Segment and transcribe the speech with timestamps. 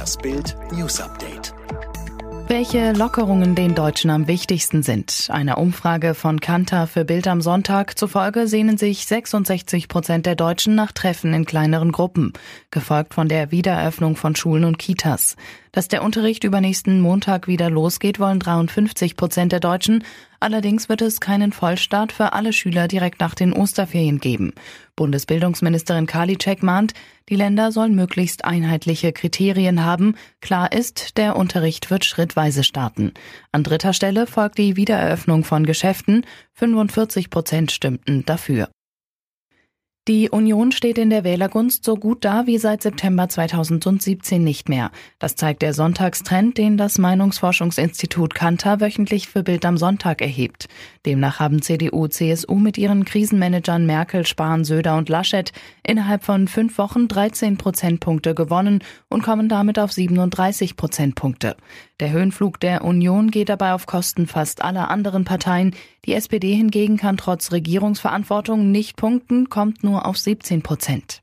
[0.00, 1.52] Das Bild News Update.
[2.46, 5.28] Welche Lockerungen den Deutschen am wichtigsten sind.
[5.30, 10.74] Einer Umfrage von Kantar für Bild am Sonntag zufolge sehnen sich 66 Prozent der Deutschen
[10.74, 12.32] nach Treffen in kleineren Gruppen,
[12.70, 15.36] gefolgt von der Wiedereröffnung von Schulen und Kitas.
[15.72, 20.02] Dass der Unterricht übernächsten Montag wieder losgeht, wollen 53 Prozent der Deutschen.
[20.40, 24.52] Allerdings wird es keinen Vollstart für alle Schüler direkt nach den Osterferien geben.
[24.96, 26.94] Bundesbildungsministerin Karliczek mahnt,
[27.28, 30.16] die Länder sollen möglichst einheitliche Kriterien haben.
[30.40, 33.12] Klar ist, der Unterricht wird schrittweise starten.
[33.52, 36.26] An dritter Stelle folgt die Wiedereröffnung von Geschäften.
[36.54, 38.68] 45 Prozent stimmten dafür.
[40.08, 44.90] Die Union steht in der Wählergunst so gut da wie seit September 2017 nicht mehr.
[45.18, 50.68] Das zeigt der Sonntagstrend, den das Meinungsforschungsinstitut Kantar wöchentlich für Bild am Sonntag erhebt.
[51.04, 56.78] Demnach haben CDU, CSU mit ihren Krisenmanagern Merkel, Spahn, Söder und Laschet innerhalb von fünf
[56.78, 61.56] Wochen 13 Prozentpunkte gewonnen und kommen damit auf 37 Prozentpunkte.
[62.00, 65.74] Der Höhenflug der Union geht dabei auf Kosten fast aller anderen Parteien.
[66.06, 71.20] Die SPD hingegen kann trotz Regierungsverantwortung nicht punkten, kommt nur auf 17 Prozent.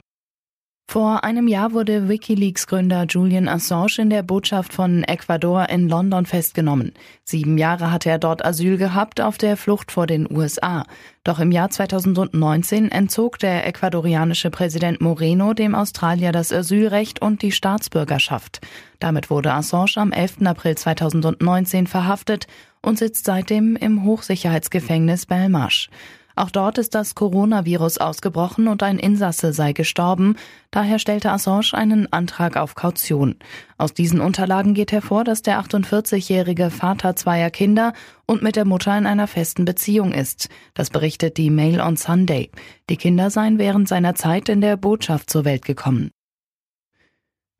[0.89, 6.94] Vor einem Jahr wurde Wikileaks-Gründer Julian Assange in der Botschaft von Ecuador in London festgenommen.
[7.25, 10.86] Sieben Jahre hatte er dort Asyl gehabt auf der Flucht vor den USA.
[11.25, 17.52] Doch im Jahr 2019 entzog der ecuadorianische Präsident Moreno dem Australier das Asylrecht und die
[17.52, 18.61] Staatsbürgerschaft.
[19.00, 20.38] Damit wurde Assange am 11.
[20.45, 22.48] April 2019 verhaftet
[22.88, 25.90] und sitzt seitdem im Hochsicherheitsgefängnis Belmarsh.
[26.38, 30.36] Auch dort ist das Coronavirus ausgebrochen und ein Insasse sei gestorben.
[30.70, 33.38] Daher stellte Assange einen Antrag auf Kaution.
[33.80, 37.94] Aus diesen Unterlagen geht hervor, dass der 48-jährige Vater zweier Kinder
[38.28, 40.48] und mit der Mutter in einer festen Beziehung ist.
[40.76, 42.52] Das berichtet die Mail on Sunday.
[42.90, 46.12] Die Kinder seien während seiner Zeit in der Botschaft zur Welt gekommen.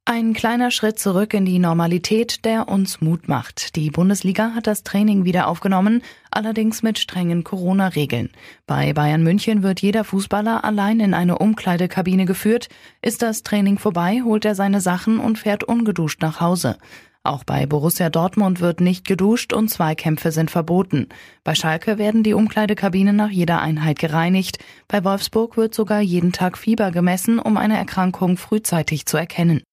[0.10, 3.76] Ein kleiner Schritt zurück in die Normalität, der uns Mut macht.
[3.76, 8.30] Die Bundesliga hat das Training wieder aufgenommen, allerdings mit strengen Corona-Regeln.
[8.66, 12.70] Bei Bayern München wird jeder Fußballer allein in eine Umkleidekabine geführt.
[13.02, 16.78] Ist das Training vorbei, holt er seine Sachen und fährt ungeduscht nach Hause.
[17.24, 21.10] Auch bei Borussia Dortmund wird nicht geduscht und Zweikämpfe sind verboten.
[21.44, 24.60] Bei Schalke werden die Umkleidekabinen nach jeder Einheit gereinigt.
[24.88, 29.64] Bei Wolfsburg wird sogar jeden Tag Fieber gemessen, um eine Erkrankung frühzeitig zu erkennen.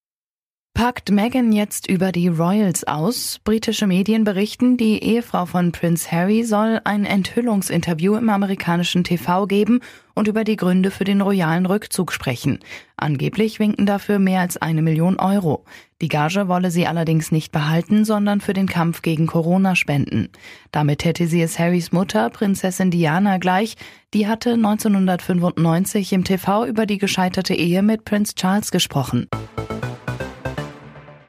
[0.75, 3.39] Packt Meghan jetzt über die Royals aus?
[3.45, 9.79] Britische Medien berichten, die Ehefrau von Prince Harry soll ein Enthüllungsinterview im amerikanischen TV geben
[10.15, 12.59] und über die Gründe für den royalen Rückzug sprechen.
[12.97, 15.65] Angeblich winken dafür mehr als eine Million Euro.
[16.03, 20.29] Die Gage wolle sie allerdings nicht behalten, sondern für den Kampf gegen Corona spenden.
[20.73, 23.77] Damit hätte sie es Harrys Mutter, Prinzessin Diana, gleich.
[24.13, 29.29] Die hatte 1995 im TV über die gescheiterte Ehe mit Prince Charles gesprochen.